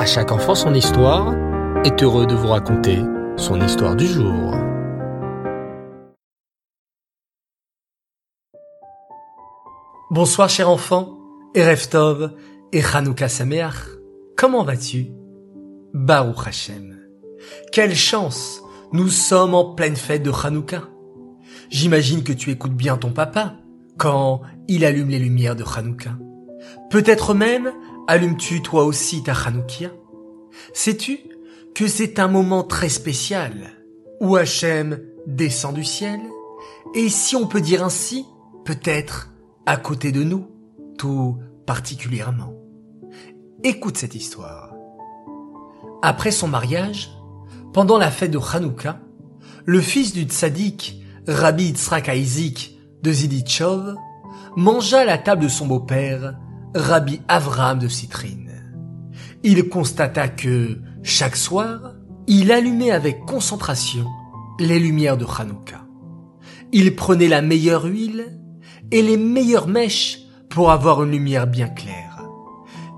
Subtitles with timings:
[0.00, 1.34] À chaque enfant son histoire
[1.84, 3.00] est heureux de vous raconter
[3.36, 4.54] son histoire du jour.
[10.10, 11.18] Bonsoir cher enfant,
[11.54, 12.32] Erev Tov
[12.72, 13.74] et Hanouka Sameach.
[14.38, 15.08] Comment vas-tu?
[15.92, 16.98] Baruch Hashem.
[17.70, 18.62] Quelle chance
[18.94, 20.84] Nous sommes en pleine fête de Hanouka.
[21.68, 23.56] J'imagine que tu écoutes bien ton papa
[23.98, 26.12] quand il allume les lumières de Hanouka.
[26.88, 27.70] Peut-être même
[28.10, 29.92] allumes-tu toi aussi ta Hanoukia?
[30.72, 31.20] Sais-tu
[31.76, 33.52] que c'est un moment très spécial
[34.20, 36.18] où Hachem descend du ciel?
[36.96, 38.26] Et si on peut dire ainsi,
[38.64, 39.30] peut-être
[39.64, 40.48] à côté de nous,
[40.98, 42.52] tout particulièrement.
[43.62, 44.74] Écoute cette histoire.
[46.02, 47.12] Après son mariage,
[47.72, 48.98] pendant la fête de Hanouka,
[49.66, 52.72] le fils du tzaddik, Rabbi Yitzhak Isaac
[53.04, 53.94] de Ziditchov,
[54.56, 56.34] mangea à la table de son beau-père,
[56.74, 58.72] Rabbi Avram de Citrine.
[59.42, 61.94] Il constata que, chaque soir,
[62.28, 64.06] il allumait avec concentration
[64.60, 65.84] les lumières de Hanouka.
[66.72, 68.38] Il prenait la meilleure huile
[68.92, 72.22] et les meilleures mèches pour avoir une lumière bien claire.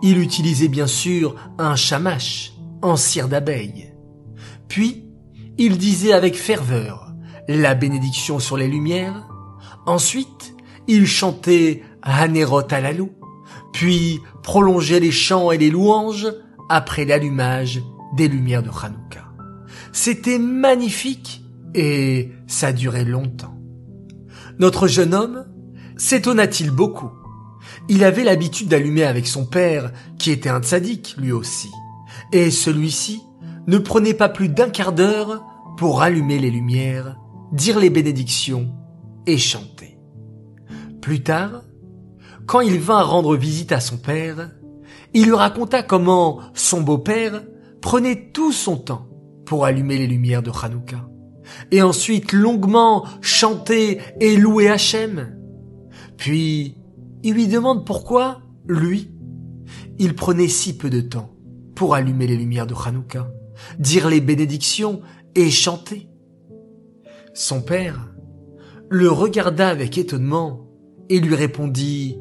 [0.03, 3.95] Il utilisait bien sûr un chamash en cire d'abeille.
[4.69, 5.07] Puis,
[5.57, 7.15] il disait avec ferveur
[7.49, 9.27] la bénédiction sur les lumières.
[9.87, 10.55] Ensuite,
[10.89, 13.13] il chantait Hanerot Alalou,
[13.73, 16.29] puis prolongeait les chants et les louanges
[16.69, 17.83] après l'allumage
[18.17, 19.25] des lumières de Hanouka.
[19.93, 21.43] C'était magnifique
[21.75, 23.59] et ça durait longtemps.
[24.59, 25.47] Notre jeune homme
[25.97, 27.11] s'étonna-t-il beaucoup?
[27.89, 31.71] Il avait l'habitude d'allumer avec son père, qui était un tzaddik lui aussi,
[32.33, 33.21] et celui-ci
[33.67, 35.45] ne prenait pas plus d'un quart d'heure
[35.77, 37.17] pour allumer les lumières,
[37.53, 38.73] dire les bénédictions
[39.27, 39.99] et chanter.
[41.01, 41.63] Plus tard,
[42.47, 44.51] quand il vint rendre visite à son père,
[45.15, 47.43] il lui raconta comment son beau-père
[47.81, 49.09] prenait tout son temps
[49.45, 51.09] pour allumer les lumières de Hanouka,
[51.71, 55.37] et ensuite longuement chanter et louer Hachem.
[56.17, 56.77] Puis,
[57.23, 59.11] il lui demande pourquoi, lui,
[59.99, 61.35] il prenait si peu de temps
[61.75, 63.31] pour allumer les lumières de Hanouka,
[63.79, 65.01] dire les bénédictions
[65.35, 66.09] et chanter.
[67.35, 68.09] Son père
[68.89, 70.69] le regarda avec étonnement
[71.09, 72.19] et lui répondit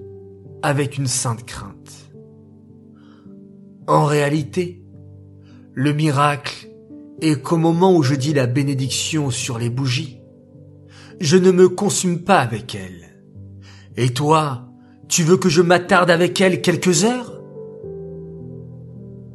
[0.63, 2.11] avec une sainte crainte.
[3.87, 4.83] En réalité,
[5.73, 6.69] le miracle
[7.21, 10.21] est qu'au moment où je dis la bénédiction sur les bougies,
[11.19, 13.19] je ne me consume pas avec elles.
[13.97, 14.69] Et toi,
[15.07, 17.41] tu veux que je m'attarde avec elles quelques heures?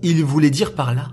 [0.03, 1.09] Il voulait dire par là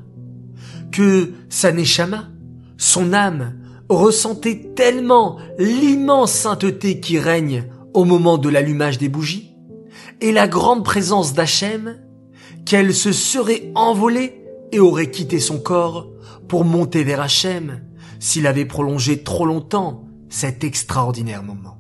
[0.92, 2.30] que sa neshama,
[2.78, 3.60] son âme,
[3.90, 9.53] ressentait tellement l'immense sainteté qui règne au moment de l'allumage des bougies,
[10.24, 12.00] et la grande présence d'Hachem,
[12.66, 14.42] qu'elle se serait envolée
[14.72, 16.08] et aurait quitté son corps
[16.48, 17.84] pour monter vers Hachem
[18.22, 21.78] s'il avait prolongé trop longtemps cet extraordinaire moment.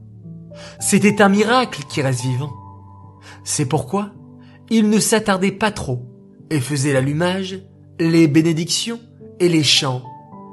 [0.82, 2.52] C'était un miracle qui reste vivant.
[3.46, 4.12] C'est pourquoi
[4.70, 6.06] il ne s'attardait pas trop
[6.50, 7.62] et faisait l'allumage,
[7.98, 9.00] les bénédictions
[9.40, 10.04] et les chants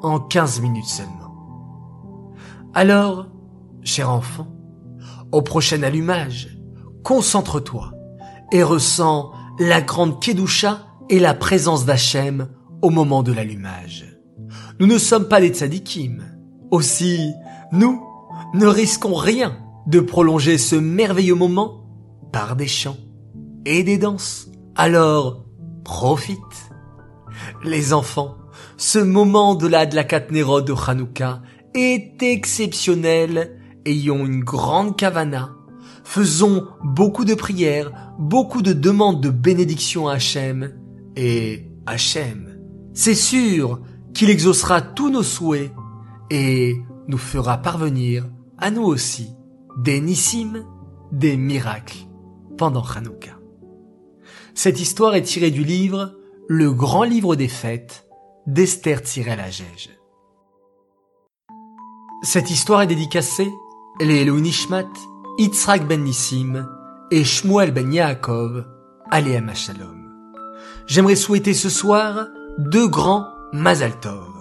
[0.03, 1.35] en quinze minutes seulement.
[2.73, 3.27] Alors,
[3.83, 4.47] cher enfant,
[5.33, 6.60] au prochain allumage,
[7.03, 7.93] concentre-toi
[8.53, 12.49] et ressens la grande Kedusha et la présence d'Hachem
[12.83, 14.07] au moment de l'allumage.
[14.79, 16.23] Nous ne sommes pas des tzadikim.
[16.71, 17.33] Aussi,
[17.73, 18.03] nous
[18.55, 21.85] ne risquons rien de prolonger ce merveilleux moment
[22.33, 22.97] par des chants
[23.65, 24.49] et des danses.
[24.77, 25.45] Alors,
[25.85, 26.39] profite.
[27.65, 28.37] Les enfants,
[28.77, 31.43] ce moment de la Dlakatnerod de Hanouka
[31.75, 33.59] est exceptionnel.
[33.85, 35.51] Ayons une grande kavana.
[36.11, 40.73] Faisons beaucoup de prières, beaucoup de demandes de bénédiction à Hachem.
[41.15, 42.59] Et Hachem,
[42.95, 43.81] c'est sûr
[44.13, 45.71] qu'il exaucera tous nos souhaits
[46.29, 48.29] et nous fera parvenir
[48.59, 49.29] à nous aussi
[49.79, 50.67] des nissim,
[51.13, 51.99] des miracles
[52.59, 53.39] pendant Hanouka.
[54.53, 56.17] Cette histoire est tirée du livre
[56.49, 58.09] Le grand livre des fêtes
[58.49, 59.91] d'Esther Tirel-Agege.
[62.25, 63.49] Cette histoire est dédicacée
[64.01, 64.89] les Nishmat,
[65.39, 66.67] Yitzhak ben Nissim
[67.11, 68.65] et Shmuel ben Yaakov,
[69.11, 70.11] Aleem Shalom.
[70.87, 72.27] J'aimerais souhaiter ce soir
[72.59, 74.35] deux grands Mazal Tov.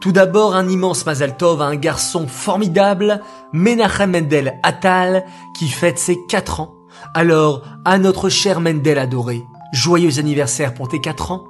[0.00, 3.20] Tout d'abord un immense Mazal Tov à un garçon formidable,
[3.52, 5.24] Menachem Mendel Atal,
[5.56, 6.74] qui fête ses quatre ans.
[7.14, 11.44] Alors, à notre cher Mendel adoré, joyeux anniversaire pour tes quatre ans.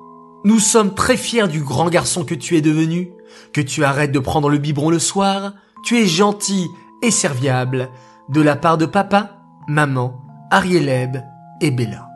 [0.45, 3.13] Nous sommes très fiers du grand garçon que tu es devenu,
[3.53, 5.53] que tu arrêtes de prendre le biberon le soir,
[5.85, 6.67] tu es gentil
[7.03, 7.89] et serviable
[8.31, 9.31] de la part de papa,
[9.67, 11.19] maman, Arieleb
[11.61, 12.09] et Bella.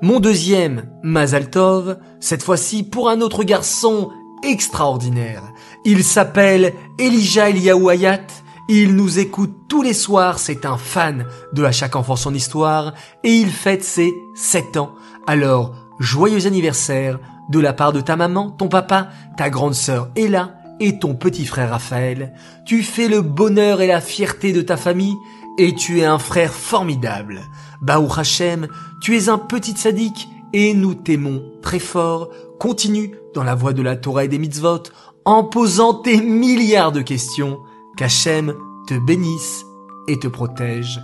[0.00, 4.10] Mon deuxième, Mazaltov, cette fois-ci pour un autre garçon
[4.42, 5.42] extraordinaire.
[5.84, 8.26] Il s'appelle Elijah Eliaou Hayat.
[8.68, 12.94] Il nous écoute tous les soirs, c'est un fan de À chaque enfant son histoire
[13.22, 14.94] et il fête ses 7 ans.
[15.26, 17.18] Alors, joyeux anniversaire
[17.50, 21.46] de la part de ta maman, ton papa, ta grande sœur Ella et ton petit
[21.46, 22.32] frère Raphaël.
[22.64, 25.14] Tu fais le bonheur et la fierté de ta famille
[25.58, 27.42] et tu es un frère formidable.
[27.80, 28.68] Baou Hachem,
[29.00, 32.30] tu es un petit sadique et nous t'aimons très fort.
[32.58, 34.84] Continue dans la voie de la Torah et des mitzvot
[35.24, 37.60] en posant tes milliards de questions.
[37.96, 38.54] Qu'Hachem
[38.86, 39.64] te bénisse
[40.08, 41.00] et te protège.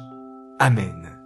[0.59, 1.19] Amen.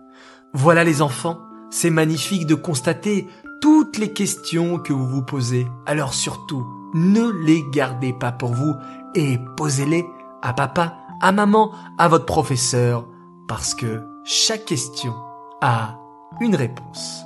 [0.53, 1.39] Voilà les enfants,
[1.71, 3.27] c'est magnifique de constater
[3.61, 5.67] toutes les questions que vous vous posez.
[5.87, 8.75] Alors surtout, ne les gardez pas pour vous
[9.15, 10.05] et posez-les
[10.43, 13.07] à papa, à maman, à votre professeur,
[13.53, 15.13] parce que chaque question
[15.61, 15.99] a
[16.41, 17.21] une réponse.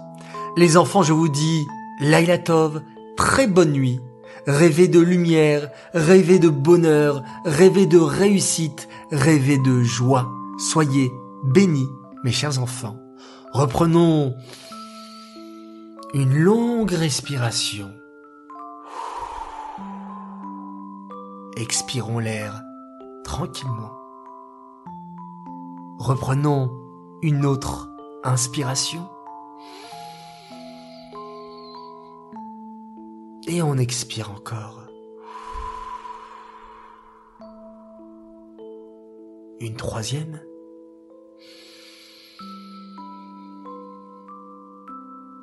[0.57, 1.65] Les enfants, je vous dis,
[2.01, 2.83] Laila Tov,
[3.17, 4.01] très bonne nuit.
[4.49, 10.29] Rêvez de lumière, rêvez de bonheur, rêvez de réussite, rêvez de joie.
[10.59, 11.13] Soyez
[11.45, 11.89] bénis,
[12.25, 12.99] mes chers enfants.
[13.53, 14.35] Reprenons
[16.13, 17.93] une longue respiration.
[21.57, 22.63] Expirons l'air
[23.23, 24.06] tranquillement.
[25.99, 26.71] Reprenons
[27.23, 27.91] une autre
[28.23, 29.09] inspiration.
[33.49, 34.83] Et on expire encore.
[39.59, 40.41] Une troisième.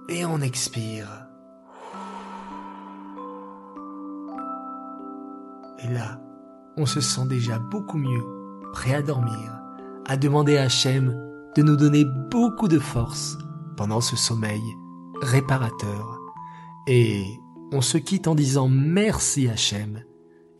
[0.09, 1.27] Et on expire.
[5.79, 6.21] Et là,
[6.77, 8.23] on se sent déjà beaucoup mieux,
[8.71, 9.62] prêt à dormir,
[10.05, 11.15] à demander à Hachem
[11.55, 13.37] de nous donner beaucoup de force
[13.77, 14.61] pendant ce sommeil
[15.21, 16.19] réparateur.
[16.87, 17.25] Et
[17.71, 20.03] on se quitte en disant merci Hachem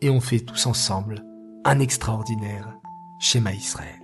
[0.00, 1.24] et on fait tous ensemble
[1.64, 2.76] un extraordinaire
[3.18, 4.03] schéma Israël.